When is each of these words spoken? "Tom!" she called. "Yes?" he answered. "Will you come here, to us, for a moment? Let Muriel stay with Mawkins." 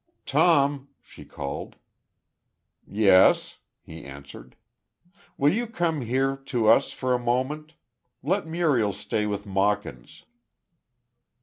"Tom!" 0.25 0.87
she 0.99 1.23
called. 1.23 1.75
"Yes?" 2.87 3.59
he 3.83 4.03
answered. 4.03 4.55
"Will 5.37 5.53
you 5.53 5.67
come 5.67 6.01
here, 6.01 6.35
to 6.37 6.65
us, 6.65 6.91
for 6.91 7.13
a 7.13 7.19
moment? 7.19 7.75
Let 8.23 8.47
Muriel 8.47 8.93
stay 8.93 9.27
with 9.27 9.45
Mawkins." 9.45 10.23